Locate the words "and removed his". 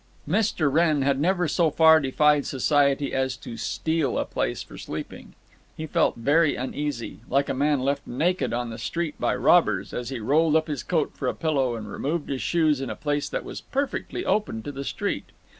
11.75-12.41